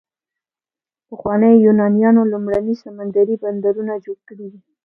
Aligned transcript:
پخوانیو 1.07 1.61
یونانیانو 1.65 2.29
لومړني 2.31 2.75
سمندري 2.83 3.35
بندرونه 3.43 3.93
جوړ 4.05 4.17
کړي 4.27 4.47
دي. 4.51 4.61